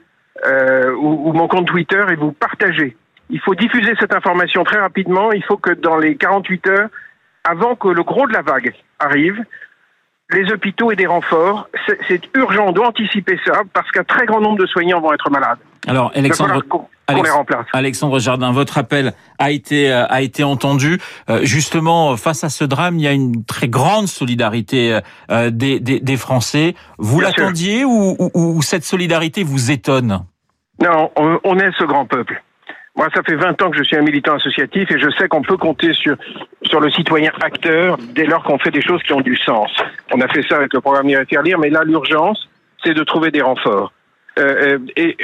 ou, 0.45 1.29
ou 1.29 1.33
mon 1.33 1.47
compte 1.47 1.67
Twitter, 1.67 2.01
et 2.09 2.15
vous 2.15 2.31
partagez. 2.31 2.95
Il 3.29 3.39
faut 3.39 3.55
diffuser 3.55 3.93
cette 3.99 4.13
information 4.13 4.63
très 4.63 4.79
rapidement. 4.79 5.31
Il 5.31 5.43
faut 5.43 5.57
que 5.57 5.71
dans 5.71 5.97
les 5.97 6.15
48 6.15 6.67
heures, 6.67 6.89
avant 7.43 7.75
que 7.75 7.87
le 7.87 8.03
gros 8.03 8.27
de 8.27 8.33
la 8.33 8.41
vague 8.41 8.73
arrive, 8.99 9.43
les 10.31 10.51
hôpitaux 10.51 10.91
et 10.91 10.95
des 10.95 11.05
renforts. 11.05 11.69
C'est 12.07 12.21
urgent, 12.35 12.67
on 12.67 12.71
doit 12.71 12.87
anticiper 12.87 13.39
ça 13.45 13.61
parce 13.73 13.89
qu'un 13.91 14.03
très 14.03 14.25
grand 14.25 14.41
nombre 14.41 14.59
de 14.59 14.65
soignants 14.65 15.01
vont 15.01 15.13
être 15.13 15.29
malades. 15.29 15.59
Alors, 15.87 16.11
Alexandre, 16.15 16.63
Alexandre 17.73 18.19
Jardin, 18.19 18.51
votre 18.51 18.77
appel 18.77 19.13
a 19.39 19.51
été 19.51 19.91
euh, 19.91 20.05
a 20.07 20.21
été 20.21 20.43
entendu. 20.43 20.99
Euh, 21.29 21.39
justement, 21.43 22.15
face 22.17 22.43
à 22.43 22.49
ce 22.49 22.63
drame, 22.63 22.97
il 22.97 23.03
y 23.03 23.07
a 23.07 23.11
une 23.11 23.43
très 23.45 23.67
grande 23.67 24.07
solidarité 24.07 24.99
euh, 25.29 25.49
des, 25.49 25.79
des, 25.79 25.99
des 25.99 26.17
Français. 26.17 26.75
Vous 26.97 27.19
l'attendiez 27.19 27.83
ou, 27.83 28.15
ou, 28.19 28.31
ou, 28.33 28.61
cette 28.61 28.83
solidarité 28.83 29.43
vous 29.43 29.71
étonne? 29.71 30.25
Non, 30.81 31.11
on, 31.17 31.39
on 31.43 31.59
est 31.59 31.71
ce 31.77 31.83
grand 31.83 32.05
peuple. 32.05 32.41
Moi, 32.95 33.07
ça 33.13 33.23
fait 33.23 33.35
20 33.35 33.59
ans 33.63 33.71
que 33.71 33.77
je 33.77 33.83
suis 33.83 33.95
un 33.95 34.03
militant 34.03 34.35
associatif 34.35 34.91
et 34.91 34.99
je 34.99 35.09
sais 35.17 35.27
qu'on 35.27 35.41
peut 35.41 35.57
compter 35.57 35.93
sur, 35.93 36.15
sur 36.63 36.79
le 36.79 36.91
citoyen 36.91 37.31
acteur 37.41 37.97
dès 38.13 38.25
lors 38.25 38.43
qu'on 38.43 38.59
fait 38.59 38.69
des 38.69 38.83
choses 38.83 39.01
qui 39.01 39.13
ont 39.13 39.21
du 39.21 39.35
sens. 39.35 39.71
On 40.13 40.21
a 40.21 40.27
fait 40.27 40.43
ça 40.47 40.57
avec 40.57 40.73
le 40.73 40.81
programme 40.81 41.07
Lire 41.07 41.21
et 41.21 41.25
faire 41.25 41.41
lire, 41.41 41.57
mais 41.57 41.71
là, 41.71 41.83
l'urgence, 41.83 42.47
c'est 42.83 42.93
de 42.93 43.03
trouver 43.03 43.31
des 43.31 43.41
renforts. 43.41 43.91
Euh, 44.39 44.79
et, 44.95 45.15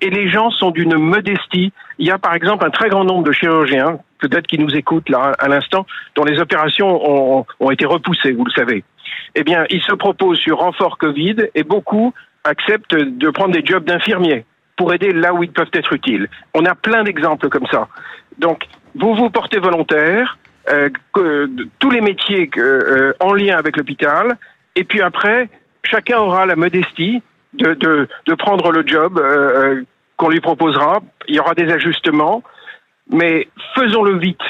et, 0.00 0.10
les 0.10 0.28
gens 0.28 0.50
sont 0.50 0.70
d'une 0.70 0.96
modestie. 0.96 1.72
Il 1.98 2.06
y 2.06 2.10
a 2.10 2.18
par 2.18 2.34
exemple 2.34 2.66
un 2.66 2.70
très 2.70 2.88
grand 2.88 3.04
nombre 3.04 3.22
de 3.22 3.32
chirurgiens, 3.32 4.00
peut-être 4.18 4.46
qui 4.46 4.58
nous 4.58 4.74
écoutent 4.74 5.08
là 5.08 5.32
à 5.38 5.48
l'instant, 5.48 5.86
dont 6.16 6.24
les 6.24 6.40
opérations 6.40 7.44
ont, 7.60 7.70
été 7.70 7.86
repoussées, 7.86 8.32
vous 8.32 8.44
le 8.44 8.50
savez. 8.50 8.82
Eh 9.36 9.44
bien, 9.44 9.64
ils 9.70 9.82
se 9.82 9.92
proposent 9.92 10.38
sur 10.38 10.58
renfort 10.58 10.98
Covid 10.98 11.36
et 11.54 11.62
beaucoup 11.62 12.12
acceptent 12.42 12.96
de 12.96 13.30
prendre 13.30 13.52
des 13.52 13.64
jobs 13.64 13.84
d'infirmiers 13.84 14.44
pour 14.76 14.92
aider 14.92 15.12
là 15.12 15.32
où 15.32 15.42
ils 15.44 15.52
peuvent 15.52 15.70
être 15.72 15.92
utiles. 15.92 16.28
On 16.54 16.64
a 16.64 16.74
plein 16.74 17.04
d'exemples 17.04 17.48
comme 17.50 17.66
ça. 17.70 17.86
Donc, 18.38 18.64
vous 18.94 19.14
vous 19.14 19.30
portez 19.30 19.58
volontaire, 19.58 20.38
euh, 20.70 20.88
tous 21.78 21.90
les 21.90 22.00
métiers 22.00 22.50
euh, 22.56 23.12
en 23.20 23.32
lien 23.32 23.56
avec 23.58 23.76
l'hôpital, 23.76 24.36
et 24.74 24.84
puis 24.84 25.02
après, 25.02 25.48
chacun 25.84 26.18
aura 26.18 26.46
la 26.46 26.56
modestie 26.56 27.22
de, 27.54 27.74
de, 27.74 28.08
de 28.26 28.34
prendre 28.34 28.70
le 28.72 28.86
job 28.86 29.18
euh, 29.18 29.78
euh 29.80 29.84
qu'on 30.16 30.28
lui 30.28 30.40
proposera. 30.40 31.00
Il 31.28 31.34
y 31.34 31.40
aura 31.40 31.54
des 31.54 31.72
ajustements, 31.72 32.42
mais 33.10 33.48
faisons-le 33.74 34.18
vite. 34.18 34.42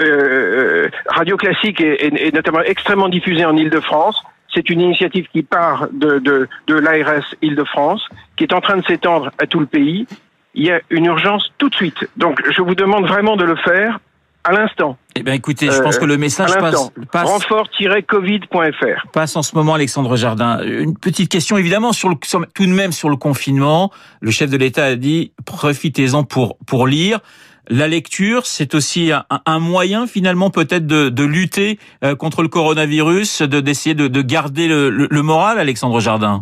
Euh, 0.00 0.88
Radio 1.08 1.36
Classique 1.36 1.80
est, 1.80 2.04
est, 2.04 2.28
est, 2.28 2.32
notamment 2.32 2.60
extrêmement 2.60 3.08
diffusée 3.08 3.44
en 3.44 3.56
Ile-de-France. 3.56 4.22
C'est 4.54 4.70
une 4.70 4.80
initiative 4.80 5.26
qui 5.32 5.42
part 5.42 5.88
de, 5.92 6.20
de, 6.20 6.48
de 6.68 6.74
l'ARS 6.74 7.34
Île-de-France, 7.42 8.06
qui 8.36 8.44
est 8.44 8.52
en 8.52 8.60
train 8.60 8.76
de 8.76 8.84
s'étendre 8.84 9.32
à 9.38 9.46
tout 9.48 9.58
le 9.58 9.66
pays. 9.66 10.06
Il 10.54 10.64
y 10.64 10.70
a 10.70 10.80
une 10.90 11.06
urgence 11.06 11.52
tout 11.58 11.68
de 11.68 11.74
suite. 11.74 12.08
Donc, 12.16 12.40
je 12.50 12.62
vous 12.62 12.76
demande 12.76 13.06
vraiment 13.06 13.36
de 13.36 13.44
le 13.44 13.56
faire 13.56 13.98
à 14.44 14.52
l'instant. 14.52 14.96
Eh 15.14 15.22
bien, 15.22 15.34
écoutez, 15.34 15.70
je 15.70 15.80
pense 15.80 15.98
que 15.98 16.04
le 16.04 16.16
message 16.16 16.50
euh, 16.56 16.60
passe, 16.60 16.90
passe 17.12 17.30
renfort-covid.fr 17.30 19.10
passe 19.12 19.36
en 19.36 19.42
ce 19.42 19.54
moment, 19.54 19.74
Alexandre 19.74 20.16
Jardin. 20.16 20.60
Une 20.64 20.96
petite 20.96 21.30
question, 21.30 21.58
évidemment, 21.58 21.92
sur 21.92 22.08
le, 22.08 22.16
tout 22.54 22.66
de 22.66 22.70
même 22.70 22.92
sur 22.92 23.08
le 23.10 23.16
confinement. 23.16 23.90
Le 24.20 24.30
chef 24.30 24.50
de 24.50 24.56
l'État 24.56 24.84
a 24.84 24.94
dit 24.96 25.32
profitez-en 25.44 26.24
pour 26.24 26.56
pour 26.66 26.86
lire. 26.86 27.20
La 27.68 27.86
lecture, 27.86 28.44
c'est 28.44 28.74
aussi 28.74 29.12
un, 29.12 29.24
un, 29.46 29.58
moyen 29.60 30.08
finalement 30.08 30.50
peut-être 30.50 30.86
de, 30.86 31.08
de, 31.10 31.24
lutter 31.24 31.78
euh, 32.02 32.16
contre 32.16 32.42
le 32.42 32.48
coronavirus, 32.48 33.42
de 33.42 33.60
d'essayer 33.60 33.94
de, 33.94 34.08
de, 34.08 34.22
garder 34.22 34.66
le, 34.66 34.90
le, 34.90 35.06
le, 35.08 35.22
moral, 35.22 35.60
Alexandre 35.60 36.00
Jardin. 36.00 36.40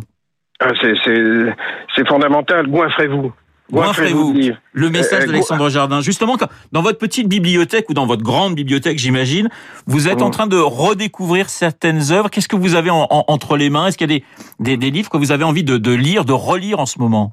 Ah, 0.59 0.71
c'est 0.81 2.07
fondamental. 2.07 2.67
Goinfrez-vous. 2.67 3.31
Goinfrez-vous. 3.71 4.35
Le 4.73 4.89
message 4.89 5.23
euh, 5.23 5.27
d'Alexandre 5.27 5.69
Jardin. 5.69 6.01
Justement, 6.01 6.37
dans 6.71 6.81
votre 6.81 6.97
petite 6.97 7.27
bibliothèque 7.27 7.89
ou 7.89 7.93
dans 7.93 8.05
votre 8.05 8.23
grande 8.23 8.55
bibliothèque, 8.55 8.99
j'imagine, 8.99 9.49
vous 9.87 10.07
êtes 10.07 10.21
en 10.21 10.27
mmh. 10.27 10.31
train 10.31 10.47
de 10.47 10.57
redécouvrir 10.57 11.49
certaines 11.49 12.11
œuvres. 12.11 12.29
Qu'est-ce 12.29 12.47
que 12.47 12.55
vous 12.55 12.75
avez 12.75 12.89
en, 12.89 13.07
en, 13.09 13.25
entre 13.27 13.57
les 13.57 13.69
mains? 13.69 13.87
Est-ce 13.87 13.97
qu'il 13.97 14.11
y 14.11 14.15
a 14.15 14.17
des, 14.19 14.25
des, 14.59 14.77
des, 14.77 14.91
livres 14.91 15.09
que 15.09 15.17
vous 15.17 15.31
avez 15.31 15.43
envie 15.43 15.63
de, 15.63 15.77
de 15.77 15.93
lire, 15.93 16.25
de 16.25 16.33
relire 16.33 16.79
en 16.79 16.85
ce 16.85 16.99
moment? 16.99 17.31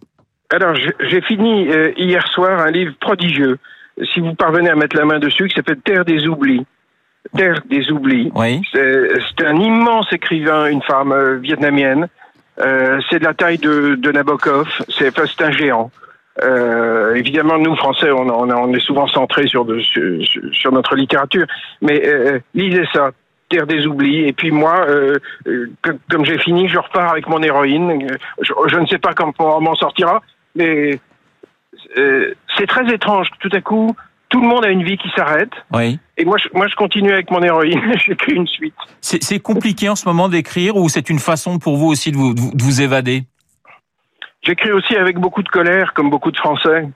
Alors, 0.50 0.74
j'ai 0.74 1.20
fini 1.22 1.68
euh, 1.68 1.92
hier 1.96 2.26
soir 2.28 2.60
un 2.60 2.70
livre 2.70 2.94
prodigieux 3.00 3.58
si 4.14 4.20
vous 4.20 4.34
parvenez 4.34 4.70
à 4.70 4.76
mettre 4.76 4.96
la 4.96 5.04
main 5.04 5.18
dessus, 5.18 5.48
qui 5.48 5.54
s'appelle 5.54 5.80
Terre 5.84 6.04
des 6.04 6.26
oublis. 6.26 6.64
Terre 7.36 7.60
des 7.68 7.90
oublis. 7.90 8.30
Oui. 8.34 8.62
C'est 8.72 9.44
un 9.44 9.56
immense 9.56 10.12
écrivain, 10.12 10.66
une 10.66 10.82
femme 10.82 11.12
euh, 11.12 11.36
vietnamienne. 11.36 12.08
Euh, 12.60 13.00
c'est 13.08 13.18
de 13.18 13.24
la 13.24 13.34
taille 13.34 13.58
de, 13.58 13.96
de 13.96 14.12
Nabokov. 14.12 14.68
C'est 14.88 15.08
enfin, 15.08 15.44
un 15.44 15.52
géant. 15.52 15.90
Euh, 16.42 17.14
évidemment, 17.14 17.58
nous 17.58 17.74
Français, 17.76 18.10
on, 18.10 18.28
on, 18.28 18.50
on 18.50 18.72
est 18.74 18.80
souvent 18.80 19.06
centrés 19.08 19.46
sur, 19.48 19.64
de, 19.64 19.80
sur, 19.80 20.02
sur, 20.52 20.72
notre 20.72 20.94
littérature, 20.94 21.46
mais 21.82 22.00
euh, 22.06 22.38
lisez 22.54 22.84
ça, 22.92 23.10
Terre 23.48 23.66
des 23.66 23.86
oublis. 23.86 24.26
Et 24.26 24.32
puis 24.32 24.50
moi, 24.50 24.86
euh, 24.88 25.18
comme 26.10 26.24
j'ai 26.24 26.38
fini, 26.38 26.68
je 26.68 26.78
repars 26.78 27.12
avec 27.12 27.28
mon 27.28 27.42
héroïne. 27.42 28.06
Je, 28.42 28.52
je 28.68 28.76
ne 28.78 28.86
sais 28.86 28.98
pas 28.98 29.14
comment 29.14 29.32
on 29.38 29.60
m'en 29.60 29.74
sortira, 29.74 30.22
mais 30.54 31.00
euh, 31.96 32.34
c'est 32.56 32.66
très 32.66 32.92
étrange. 32.92 33.28
Tout 33.40 33.50
à 33.52 33.60
coup, 33.60 33.96
tout 34.28 34.40
le 34.40 34.46
monde 34.46 34.64
a 34.64 34.70
une 34.70 34.84
vie 34.84 34.98
qui 34.98 35.08
s'arrête. 35.16 35.52
Oui. 35.72 35.98
Et 36.16 36.24
moi, 36.24 36.36
je, 36.38 36.48
moi, 36.52 36.66
je 36.68 36.76
continue 36.76 37.12
avec 37.12 37.30
mon 37.30 37.42
héroïne. 37.42 37.80
J'écris 38.06 38.34
une 38.34 38.46
suite. 38.46 38.74
C'est 39.00 39.40
compliqué 39.40 39.88
en 39.88 39.96
ce 39.96 40.06
moment 40.06 40.28
d'écrire 40.28 40.76
ou 40.76 40.88
c'est 40.88 41.08
une 41.10 41.18
façon 41.18 41.58
pour 41.58 41.76
vous 41.76 41.86
aussi 41.86 42.12
de 42.12 42.16
vous, 42.16 42.34
de 42.34 42.62
vous 42.62 42.82
évader? 42.82 43.24
J'écris 44.42 44.72
aussi 44.72 44.96
avec 44.96 45.18
beaucoup 45.18 45.42
de 45.42 45.48
colère, 45.48 45.92
comme 45.94 46.10
beaucoup 46.10 46.30
de 46.30 46.36
Français 46.36 46.88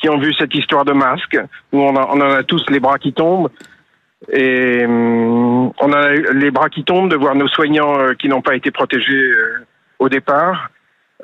qui 0.00 0.08
ont 0.08 0.18
vu 0.18 0.32
cette 0.34 0.54
histoire 0.54 0.84
de 0.84 0.92
masque, 0.92 1.38
où 1.72 1.80
on, 1.80 1.94
a, 1.96 2.06
en 2.06 2.20
a 2.20 2.42
tous 2.42 2.64
les 2.70 2.80
bras 2.80 2.98
qui 2.98 3.12
tombent. 3.12 3.50
Et 4.32 4.84
hum, 4.84 5.72
on 5.78 5.92
a 5.92 6.12
les 6.12 6.50
bras 6.50 6.68
qui 6.68 6.84
tombent 6.84 7.10
de 7.10 7.16
voir 7.16 7.34
nos 7.34 7.48
soignants 7.48 7.98
euh, 7.98 8.14
qui 8.14 8.28
n'ont 8.28 8.42
pas 8.42 8.54
été 8.54 8.70
protégés 8.70 9.14
euh, 9.14 9.66
au 9.98 10.08
départ. 10.08 10.70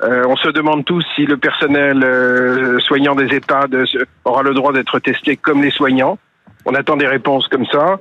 Euh, 0.03 0.23
on 0.27 0.35
se 0.35 0.49
demande 0.49 0.85
tous 0.85 1.03
si 1.15 1.25
le 1.25 1.37
personnel 1.37 2.79
soignant 2.81 3.15
des 3.15 3.35
EHPAD 3.35 3.83
aura 4.25 4.43
le 4.43 4.53
droit 4.53 4.71
d'être 4.71 4.99
testé 4.99 5.37
comme 5.37 5.63
les 5.63 5.71
soignants. 5.71 6.19
On 6.65 6.75
attend 6.75 6.97
des 6.97 7.07
réponses 7.07 7.47
comme 7.47 7.65
ça. 7.65 7.99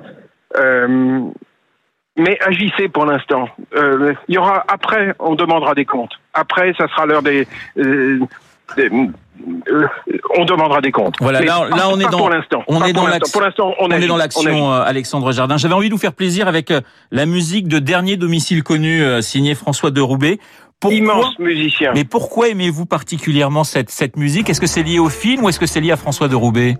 Euh, 2.19 2.23
mais 2.23 2.39
agissez 2.45 2.89
pour 2.89 3.07
l'instant. 3.07 3.49
Euh, 3.77 4.15
il 4.29 4.35
y 4.35 4.39
aura 4.39 4.65
après, 4.69 5.15
on 5.19 5.35
demandera 5.35 5.75
des 5.75 5.85
comptes. 5.85 6.13
Après, 6.35 6.73
ça 6.79 6.89
sera 6.89 7.07
l'heure 7.07 7.23
des, 7.23 7.47
euh, 7.79 8.21
des 8.77 8.91
on 10.39 10.45
demandera 10.45 10.81
des 10.81 10.93
comptes. 10.93 11.17
Voilà, 11.21 11.41
là, 11.41 11.69
là 11.69 11.89
on, 11.91 12.01
est 12.01 12.05
dans, 12.05 12.19
pour. 12.19 12.31
On, 12.69 12.85
est 12.85 12.93
dans 12.93 13.03
pour 13.33 13.43
l'instant, 13.43 13.75
on, 13.79 13.87
on 13.87 13.91
est 13.91 14.07
dans 14.07 14.17
l'action, 14.17 14.73
Alexandre 14.73 15.31
Jardin. 15.33 15.57
J'avais 15.57 15.75
envie 15.75 15.89
de 15.89 15.95
vous 15.95 16.01
faire 16.01 16.15
plaisir 16.15 16.49
avec 16.49 16.73
la 17.11 17.27
musique 17.27 17.69
de 17.69 17.79
Dernier 17.79 18.17
domicile 18.17 18.63
connu, 18.63 19.03
signé 19.23 19.55
François 19.55 19.91
de 19.91 20.01
Roubaix. 20.01 20.39
Pourquoi, 20.81 20.99
Immense 20.99 21.39
musicien. 21.39 21.93
Mais 21.95 22.05
pourquoi 22.05 22.49
aimez-vous 22.49 22.87
particulièrement 22.87 23.65
cette, 23.65 23.91
cette 23.91 24.17
musique? 24.17 24.51
Est-ce 24.51 24.61
que 24.61 24.67
c'est 24.67 24.83
lié 24.83 24.99
au 24.99 25.09
film 25.09 25.45
ou 25.45 25.49
est-ce 25.49 25.61
que 25.61 25.67
c'est 25.67 25.81
lié 25.81 25.93
à 25.93 25.97
François 25.97 26.29
de 26.29 26.35
Roubaix? 26.35 26.77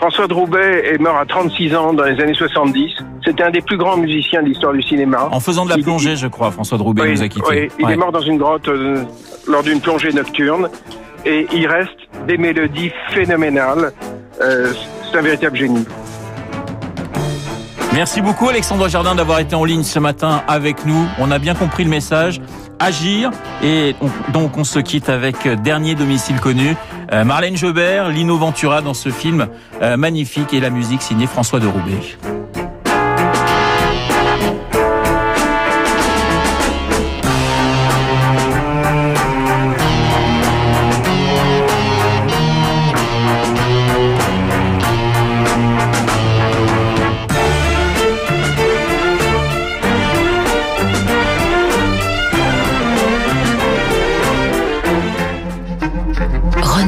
François 0.00 0.26
de 0.26 0.32
Roubaix 0.32 0.94
est 0.94 0.98
mort 0.98 1.18
à 1.18 1.26
36 1.26 1.76
ans 1.76 1.92
dans 1.92 2.04
les 2.04 2.18
années 2.22 2.32
70. 2.32 2.90
C'était 3.22 3.42
un 3.42 3.50
des 3.50 3.60
plus 3.60 3.76
grands 3.76 3.98
musiciens 3.98 4.42
de 4.42 4.48
l'histoire 4.48 4.72
du 4.72 4.80
cinéma. 4.82 5.28
En 5.30 5.40
faisant 5.40 5.66
de 5.66 5.70
la 5.70 5.76
plongée, 5.76 6.16
je 6.16 6.26
crois, 6.26 6.50
François 6.50 6.78
oui, 6.80 6.94
nous 7.10 7.22
a 7.22 7.28
quittés. 7.28 7.44
Oui, 7.50 7.68
il 7.78 7.84
ouais. 7.84 7.92
est 7.92 7.96
mort 7.96 8.10
dans 8.10 8.22
une 8.22 8.38
grotte 8.38 8.66
euh, 8.68 9.04
lors 9.46 9.62
d'une 9.62 9.78
plongée 9.78 10.10
nocturne. 10.10 10.70
Et 11.26 11.46
il 11.52 11.66
reste 11.66 11.98
des 12.26 12.38
mélodies 12.38 12.90
phénoménales. 13.10 13.92
Euh, 14.40 14.72
c'est 15.10 15.18
un 15.18 15.20
véritable 15.20 15.58
génie. 15.58 15.84
Merci 17.92 18.22
beaucoup 18.22 18.48
Alexandre 18.48 18.88
Jardin 18.88 19.14
d'avoir 19.14 19.40
été 19.40 19.54
en 19.54 19.64
ligne 19.64 19.82
ce 19.82 19.98
matin 19.98 20.42
avec 20.48 20.86
nous. 20.86 21.06
On 21.18 21.30
a 21.30 21.38
bien 21.38 21.54
compris 21.54 21.84
le 21.84 21.90
message 21.90 22.40
agir. 22.80 23.30
Et 23.62 23.94
on, 24.00 24.32
donc 24.32 24.56
on 24.56 24.64
se 24.64 24.78
quitte 24.78 25.08
avec 25.08 25.46
euh, 25.46 25.56
Dernier 25.56 25.94
domicile 25.94 26.40
connu. 26.40 26.74
Euh, 27.12 27.24
Marlène 27.24 27.56
Jobert, 27.56 28.08
Lino 28.08 28.36
Ventura 28.36 28.82
dans 28.82 28.94
ce 28.94 29.10
film 29.10 29.48
euh, 29.82 29.96
magnifique 29.96 30.54
et 30.54 30.60
la 30.60 30.70
musique 30.70 31.02
signée 31.02 31.26
François 31.26 31.58
de 31.58 31.66
Roubaix. 31.66 32.16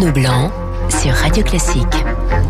Leblanc 0.02 0.50
sur 0.88 1.12
Radio 1.12 1.44
Classique. 1.44 1.86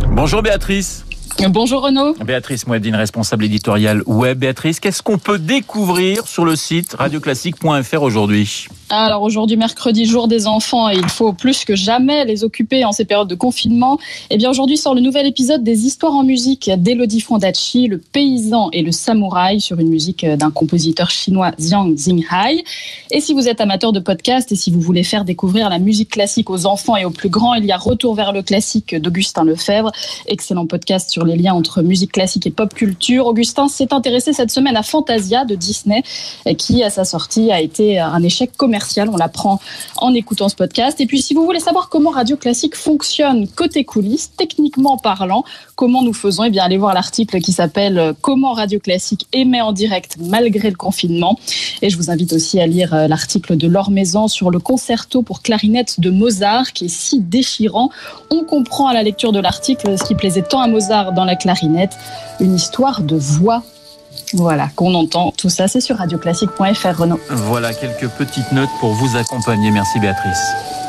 Bonjour 0.09 0.43
Béatrice. 0.43 1.05
Bonjour 1.51 1.83
Renaud. 1.83 2.15
Béatrice 2.25 2.67
Mouedine, 2.67 2.95
responsable 2.95 3.45
éditoriale 3.45 4.03
web. 4.07 4.39
Béatrice, 4.39 4.81
qu'est-ce 4.81 5.03
qu'on 5.03 5.19
peut 5.19 5.39
découvrir 5.39 6.27
sur 6.27 6.47
le 6.47 6.57
site 6.57 6.95
radioclassique.fr 6.99 8.03
aujourd'hui? 8.03 8.69
Alors 8.95 9.23
aujourd'hui, 9.23 9.57
mercredi, 9.57 10.05
jour 10.05 10.29
des 10.29 10.47
enfants, 10.47 10.91
et 10.91 10.97
il 10.97 11.09
faut 11.09 11.33
plus 11.33 11.65
que 11.65 11.75
jamais 11.75 12.27
les 12.27 12.45
occuper 12.45 12.85
en 12.85 12.93
ces 12.93 13.07
périodes 13.07 13.29
de 13.29 13.35
confinement. 13.35 13.99
Eh 14.29 14.37
bien 14.37 14.51
aujourd'hui 14.51 14.77
sort 14.77 14.95
le 14.95 15.01
nouvel 15.01 15.27
épisode 15.27 15.65
des 15.65 15.87
histoires 15.87 16.13
en 16.13 16.25
musique 16.25 16.71
d'Elodie 16.77 17.23
Fondacci, 17.23 17.87
le 17.87 17.97
paysan 17.97 18.69
et 18.73 18.83
le 18.83 18.93
samouraï, 18.93 19.63
sur 19.63 19.79
une 19.79 19.89
musique 19.89 20.27
d'un 20.27 20.51
compositeur 20.51 21.11
chinois 21.11 21.53
Jiang 21.59 21.95
Xinghai. 21.95 22.65
Et 23.11 23.23
si 23.23 23.33
vous 23.33 23.49
êtes 23.49 23.63
amateur 23.63 23.93
de 23.93 24.01
podcast 24.01 24.53
et 24.53 24.57
si 24.57 24.71
vous 24.71 24.81
voulez 24.81 25.05
faire 25.05 25.25
découvrir 25.25 25.71
la 25.71 25.79
musique 25.79 26.11
classique 26.11 26.51
aux 26.51 26.67
enfants 26.67 26.97
et 26.97 27.07
aux 27.07 27.11
plus 27.11 27.31
grands, 27.31 27.55
il 27.55 27.65
y 27.65 27.73
a 27.73 27.79
Retour 27.79 28.15
vers 28.15 28.33
le 28.33 28.43
classique 28.43 28.95
d'Augustin 28.95 29.45
Lefebvre, 29.45 29.91
excellent 30.27 30.67
podcast 30.67 31.11
sur 31.11 31.25
les 31.25 31.37
liens 31.37 31.55
entre 31.55 31.81
musique 31.81 32.13
classique 32.13 32.47
et 32.47 32.51
pop 32.51 32.75
culture. 32.75 33.27
Augustin 33.27 33.69
s'est 33.69 33.95
intéressé 33.95 34.35
cette 34.35 34.51
semaine 34.51 34.77
à 34.77 34.83
Fantasia 34.83 35.47
de 35.47 35.55
Disney, 35.55 36.03
qui 36.59 36.83
à 36.83 36.91
sa 36.91 37.07
sortie 37.07 37.51
a 37.51 37.61
été 37.63 37.99
un 37.99 38.23
échec 38.23 38.55
commercial 38.55 38.82
on 39.09 39.17
l'apprend 39.17 39.61
en 39.97 40.15
écoutant 40.15 40.49
ce 40.49 40.57
podcast. 40.57 41.01
Et 41.01 41.07
puis, 41.07 41.23
si 41.23 41.35
vous 41.35 41.45
voulez 41.45 41.61
savoir 41.61 41.89
comment 41.89 42.11
Radio 42.11 42.37
Classique 42.37 42.77
fonctionne 42.77 43.49
côté 43.49 43.85
coulisses, 43.85 44.33
techniquement 44.37 44.97
parlant, 44.97 45.45
comment 45.77 46.03
nous 46.03 46.13
faisons, 46.13 46.45
eh 46.45 46.51
bien, 46.51 46.65
allez 46.65 46.79
voir 46.79 46.95
l'article 46.95 47.41
qui 47.41 47.53
s'appelle 47.53 48.15
Comment 48.21 48.53
Radio 48.53 48.79
Classique 48.79 49.27
émet 49.33 49.61
en 49.61 49.73
direct 49.73 50.17
malgré 50.19 50.71
le 50.71 50.77
confinement. 50.77 51.39
Et 51.81 51.91
je 51.91 51.97
vous 51.97 52.11
invite 52.11 52.33
aussi 52.33 52.61
à 52.61 52.67
lire 52.67 52.95
euh, 52.95 53.09
l'article 53.09 53.57
de 53.57 53.67
Laure 53.67 53.91
Maison 53.91 54.29
sur 54.29 54.51
le 54.51 54.59
concerto 54.59 55.23
pour 55.23 55.43
clarinette 55.43 56.01
de 56.01 56.11
Mozart, 56.11 56.73
qui 56.73 56.87
est 56.87 56.95
si 56.95 57.21
déchirant. 57.21 57.91
On 58.31 58.45
comprend 58.45 58.89
à 58.89 58.95
la 58.95 59.03
lecture 59.03 59.33
de 59.33 59.41
l'article 59.41 59.99
ce 59.99 60.05
qui 60.05 60.15
plaisait 60.15 60.43
tant 60.43 60.61
à 60.61 60.69
Mozart 60.69 61.13
dans 61.13 61.25
la 61.25 61.37
clarinette, 61.37 61.97
une 62.41 62.55
histoire 62.55 63.03
de 63.03 63.17
voix 63.17 63.63
voilà, 64.35 64.69
qu'on 64.77 64.95
entend. 64.95 65.33
Tout 65.37 65.49
ça, 65.49 65.69
c'est 65.69 65.81
sur 65.81 65.97
radioclassique.fr, 65.97 66.99
Renaud. 66.99 67.21
Voilà 67.29 67.73
quelques 67.75 68.09
petites 68.09 68.53
notes 68.53 68.71
pour 68.81 68.95
vous 68.95 69.17
accompagner. 69.17 69.71
Merci 69.71 70.01
Béatrice. 70.01 70.82